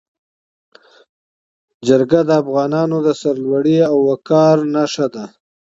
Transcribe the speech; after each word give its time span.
جرګه 1.87 2.19
د 2.27 2.31
افغانانو 2.41 2.97
د 3.07 3.09
سرلوړۍ 3.21 3.77
او 3.89 3.97
وقار 4.09 4.55
نښه 4.75 5.07
ده. 5.13 5.25